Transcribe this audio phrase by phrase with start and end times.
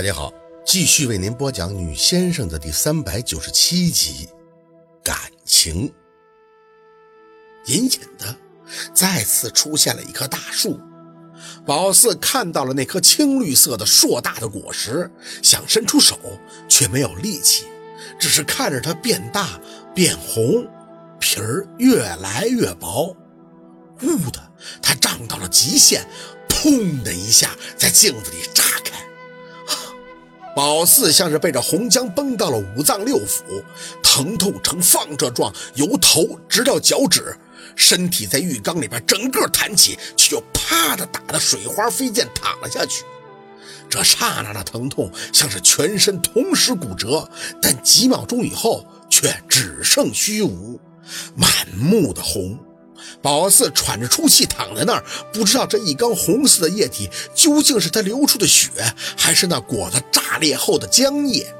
[0.00, 0.32] 大家好，
[0.64, 4.30] 继续为您播讲《女先生》的第三百九十七集。
[5.04, 5.92] 感情，
[7.66, 8.34] 隐隐的
[8.94, 10.80] 再次出现了一棵大树。
[11.66, 15.10] 宝四看到了那颗青绿色的硕大的果实，
[15.42, 16.18] 想伸出手，
[16.66, 17.66] 却没有力气，
[18.18, 19.60] 只是看着它变大
[19.94, 20.66] 变红，
[21.18, 23.14] 皮儿越来越薄。
[24.00, 26.08] 呜的，它胀到了极限，
[26.48, 28.64] 砰的一下在镜子里炸。
[30.60, 33.64] 宝四像是被这红浆崩到了五脏六腑，
[34.02, 37.34] 疼痛呈放射状，由头直到脚趾，
[37.74, 43.04] 身体在浴缸里边整个弹起，却又啪的打的水花飞溅，躺了下去。
[43.88, 47.26] 这刹那的疼痛像是全身同时骨折，
[47.62, 50.78] 但几秒钟以后却只剩虚无，
[51.34, 52.58] 满目的红。
[53.22, 58.70] 宝四喘着粗气躺在那儿，不知道这一缸红色的液体究竟是他流出的血，
[59.16, 61.54] 还是那果子炸裂后的浆液。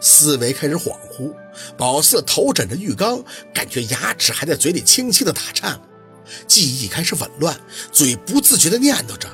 [0.00, 1.34] 思维开始恍惚，
[1.76, 5.80] 宝四头枕着浴缸，感觉牙齿还在嘴里轻轻的打颤，
[6.46, 7.58] 记忆开始紊乱，
[7.92, 9.28] 嘴不自觉地念叨着：“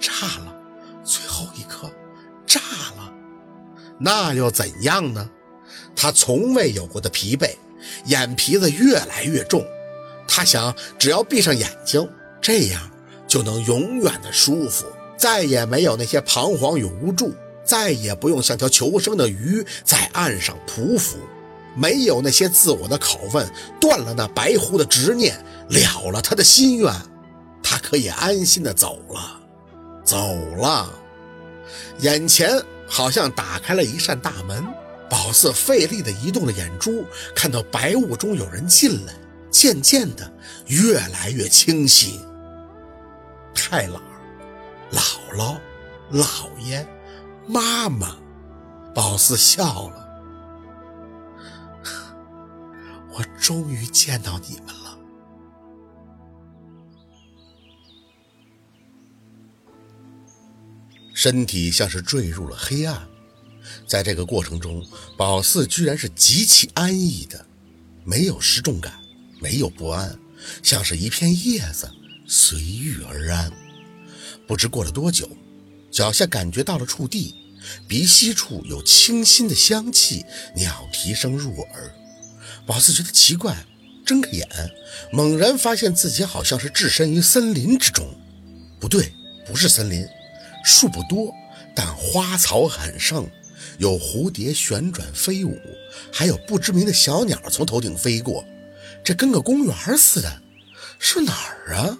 [0.00, 0.54] 炸了，
[1.04, 1.88] 最后一刻，
[2.46, 2.60] 炸
[2.96, 3.12] 了。”
[4.00, 5.30] 那又怎样呢？
[5.94, 7.54] 他从未有过的疲惫，
[8.06, 9.64] 眼皮子越来越重。
[10.34, 12.08] 他想，只要闭上眼睛，
[12.40, 12.90] 这样
[13.28, 21.18] 就能永远的舒服，再也没有那些彷徨与无助，再也不用像条求生的鱼在岸上匍匐，
[21.76, 23.46] 没有那些自我的拷问，
[23.78, 25.36] 断了那白狐的执念，
[25.68, 26.90] 了了他的心愿，
[27.62, 29.38] 他可以安心的走了，
[30.02, 30.90] 走了。
[31.98, 32.58] 眼前
[32.88, 34.64] 好像打开了一扇大门，
[35.10, 39.12] 宝四费力的移动了眼珠，看到白雾中有人进来。
[39.52, 40.32] 渐渐的，
[40.66, 42.18] 越来越清晰。
[43.54, 44.00] 太姥、
[44.90, 45.60] 姥姥、
[46.10, 46.84] 姥爷、
[47.46, 48.16] 妈妈，
[48.94, 50.08] 宝四笑了。
[53.12, 54.98] 我终于见到你们了。
[61.14, 63.06] 身体像是坠入了黑暗，
[63.86, 64.84] 在这个过程中，
[65.16, 67.46] 宝四居然是极其安逸的，
[68.02, 69.01] 没有失重感。
[69.42, 70.16] 没有不安，
[70.62, 71.90] 像是一片叶子
[72.28, 73.52] 随遇而安。
[74.46, 75.28] 不知过了多久，
[75.90, 77.34] 脚下感觉到了触地，
[77.88, 81.92] 鼻息处有清新的香气，鸟啼声入耳。
[82.64, 83.66] 宝四觉得奇怪，
[84.06, 84.48] 睁开眼，
[85.12, 88.06] 猛然发现自己好像是置身于森林之中。
[88.78, 89.12] 不对，
[89.44, 90.06] 不是森林，
[90.64, 91.32] 树不多，
[91.74, 93.28] 但花草很盛，
[93.78, 95.58] 有蝴蝶旋转飞舞，
[96.12, 98.44] 还有不知名的小鸟从头顶飞过。
[99.04, 100.42] 这跟个公园似的，
[100.98, 101.98] 是哪儿啊？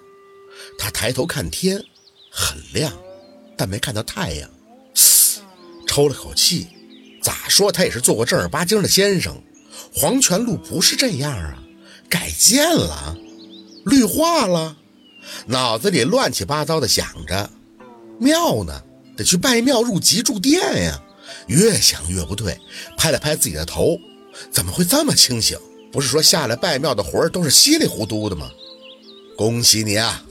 [0.78, 1.82] 他抬头看天，
[2.30, 2.92] 很亮，
[3.56, 4.48] 但没看到太阳。
[5.86, 6.68] 抽了口气，
[7.22, 9.42] 咋说他也是做过正儿八经的先生。
[9.94, 11.62] 黄泉路不是这样啊，
[12.08, 13.16] 改建了，
[13.84, 14.76] 绿化了。
[15.46, 17.50] 脑子里乱七八糟的想着，
[18.18, 18.82] 庙呢？
[19.16, 21.02] 得去拜庙入籍住店呀。
[21.48, 22.58] 越想越不对，
[22.96, 23.98] 拍了拍自己的头，
[24.50, 25.58] 怎么会这么清醒？
[25.92, 28.50] 不是说下来拜庙的魂儿都是稀里糊涂的吗？
[29.36, 30.24] 恭喜你啊，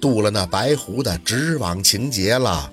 [0.00, 2.72] 渡了那白狐的直往情节了。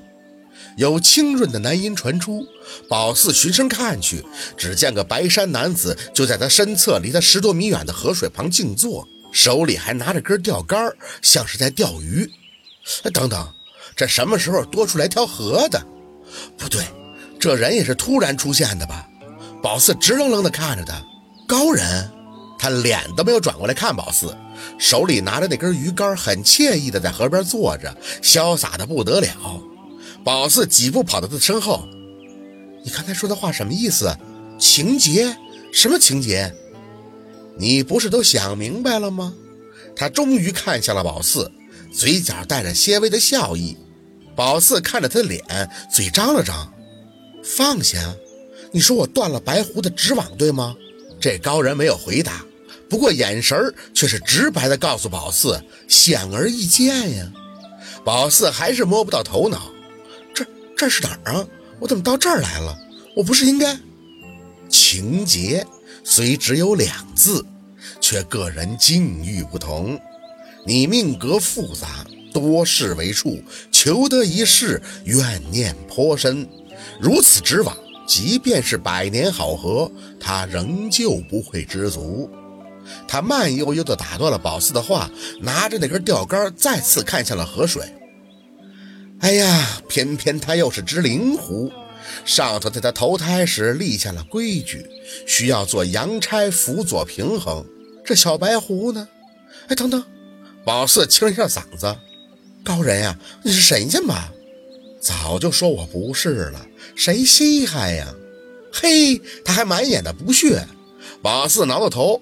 [0.76, 2.48] 有清润的男音传出，
[2.90, 4.26] 宝四循声看去，
[4.58, 12.32] 只见个白衫男子就在他身侧，离他十多米远的河水旁静坐，手里还拿着根钓竿，像是在钓鱼。
[13.14, 13.48] 等等，
[13.96, 15.80] 这什么时候多出来条河的？
[16.58, 16.84] 不对，
[17.40, 19.08] 这人也是突然出现的吧？
[19.62, 21.04] 宝四直愣愣地看着他，
[21.48, 22.10] 高人。
[22.63, 24.34] 他脸都没有转过来看宝四，
[24.79, 29.62] 手里拿着那根鱼竿，很惬意的在河边坐着，潇洒的不得了。
[30.24, 31.85] 宝四几步跑到他身后
[32.81, 34.18] ：“你刚才说的话什么意思？
[34.57, 35.35] 情节？
[35.73, 36.56] 什么情节？
[37.57, 39.34] 你不是都想明白了吗？”
[39.94, 41.52] 他终于看向了宝四，
[41.94, 43.75] 嘴角带着些微的笑意。
[44.38, 46.73] 宝四看着他的脸，嘴张了张
[47.43, 48.16] ：“放下！
[48.72, 50.73] 你说我断了白狐的纸网，对吗？”
[51.20, 52.46] 这高人没有回答。
[52.93, 57.25] 不过眼神却是直白的告诉宝四，显而易见呀。
[58.05, 59.72] 宝四还是摸不到头脑，
[60.31, 60.45] 这
[60.78, 61.47] 这是哪儿啊？
[61.79, 62.78] 我怎么到这儿来了？
[63.16, 63.75] 我不是应该……
[64.69, 65.66] 情节
[66.03, 67.43] 虽只有两字，
[67.99, 69.99] 却个人境遇不同。
[70.63, 73.41] 你命格复杂，多事为处，
[73.72, 76.47] 求得一事，怨念颇深。
[77.01, 77.75] 如此之往，
[78.07, 82.29] 即便是百年好合，他仍旧不会知足。
[83.08, 85.09] 他慢悠悠地打断了宝四的话，
[85.41, 87.84] 拿着那根钓竿，再次看向了河水。
[89.20, 91.72] 哎呀，偏偏他又是只灵狐，
[92.26, 94.85] 上头在他投胎时立下了规矩，
[95.26, 97.66] 需要做阳差辅佐平衡。
[98.06, 99.08] 这小白狐呢？
[99.70, 100.03] 哎，等等，
[100.66, 101.96] 宝四清了一下嗓子
[102.66, 104.29] ：“高人呀，你是神仙吧？”
[105.00, 106.66] 早就说我不是了，
[106.96, 108.14] 谁稀罕呀？
[108.74, 110.66] 嘿，他还满眼的不屑。
[111.22, 112.22] 宝四挠挠头：“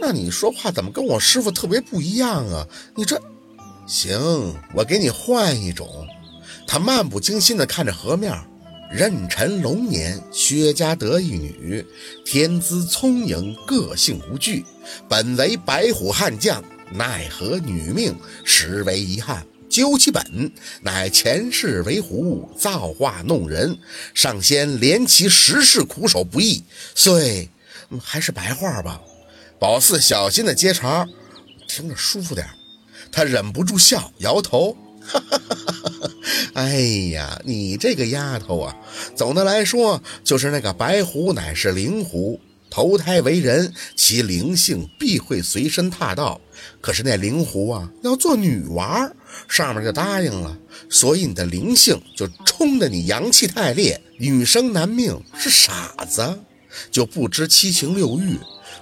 [0.00, 2.66] 那你说话怎么跟我师傅特别不一样啊？
[2.94, 3.20] 你这……
[3.86, 4.18] 行，
[4.74, 6.06] 我给你换一种。”
[6.66, 8.32] 他漫不经心地看着河面。
[8.92, 11.84] 壬辰龙年，薛家得一女，
[12.24, 14.64] 天资聪颖，个性无惧。
[15.08, 16.60] 本为白虎悍将，
[16.92, 19.46] 奈何女命，实为遗憾。
[19.68, 20.52] 究其本，
[20.82, 23.78] 乃前世为狐，造化弄人。
[24.12, 26.64] 上仙怜其十世苦守不易，
[26.96, 27.48] 遂
[28.02, 29.00] 还是白话吧。
[29.60, 31.06] 宝四小心的接茬，
[31.68, 32.48] 听着舒服点。
[33.12, 34.74] 他忍不住笑，摇头。
[35.02, 36.10] 哈哈哈哈哈！
[36.54, 36.78] 哎
[37.12, 38.74] 呀，你这个丫头啊，
[39.14, 42.40] 总的来说就是那个白狐乃是灵狐，
[42.70, 46.40] 投胎为人，其灵性必会随身踏到。
[46.80, 49.10] 可是那灵狐啊，要做女娃，
[49.46, 50.56] 上面就答应了，
[50.88, 56.38] 所以你的灵性就冲得你阳气太烈，女生难命，是傻子，
[56.90, 58.38] 就不知七情六欲，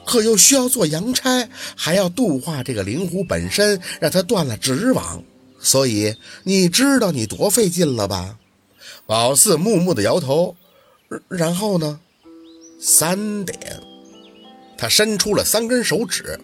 [0.09, 5.23] 可又需要做阳差，还要度化这个灵狐本身，让他断了执网。
[5.61, 8.39] 所以你知道你多费劲了吧？
[9.05, 10.57] 宝四木木的摇头。
[11.29, 12.01] 然后呢？
[12.81, 13.59] 三点。
[14.79, 16.41] 他伸出了三根手指。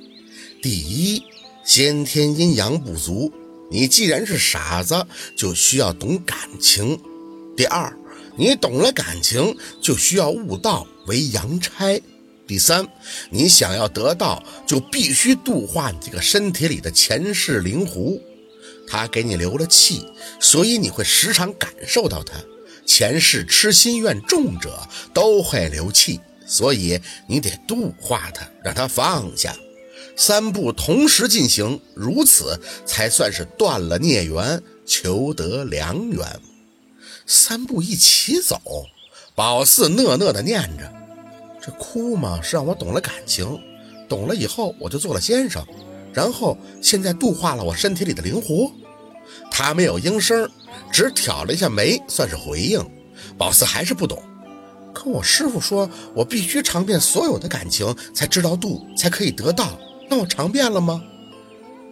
[0.62, 1.22] 第一，
[1.64, 3.32] 先天阴阳不足，
[3.70, 7.00] 你既然是傻子，就需要懂感情。
[7.56, 7.96] 第二，
[8.37, 11.99] 你懂了感情，就需要悟道为阳差。
[12.46, 12.87] 第三，
[13.31, 18.20] 你想要得道，就必须度化你这个身体里的前世灵狐。
[18.87, 20.06] 他给你留了气，
[20.41, 22.35] 所以你会时常感受到他。
[22.87, 29.56] 前世痴心怨重者都会留气，所以你得度化他，让他放下。
[30.17, 36.40] 三步同时进行，如此才算是断了孽缘，求得良缘。
[37.26, 38.61] 三步一起走，
[39.35, 40.93] 宝四讷讷地念着
[41.64, 43.58] ：“这哭嘛，是让我懂了感情，
[44.08, 45.64] 懂了以后我就做了先生。”
[46.12, 48.70] 然后现在度化了我身体里的灵狐，
[49.50, 50.49] 他没有应声，
[50.93, 52.84] 只挑了一下眉，算是回应。
[53.38, 54.22] 宝四还是不懂，
[54.93, 59.78] 可我师傅说我必须尝遍所有的感情，才知道度，才可以得到。
[60.08, 61.02] 那我尝遍了吗？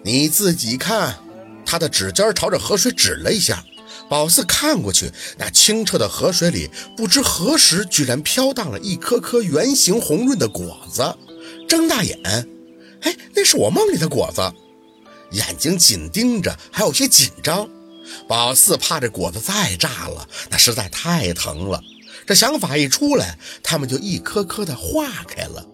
[0.05, 1.17] 你自己看。
[1.65, 3.65] 他的指尖朝着河水指了一下，
[4.09, 11.03] 宝四看过去，那清澈的河水里，不知何时居然飘荡了一颗颗圆形红润的果子。
[11.69, 12.19] 睁大眼。
[13.03, 14.41] 哎，那是我梦里的果子，
[15.33, 17.69] 眼睛紧盯着，还有些紧张。
[18.29, 21.83] 宝四怕这果子再炸了，那实在太疼了。
[22.27, 25.67] 这想法一出来，他们就一颗颗的化开了。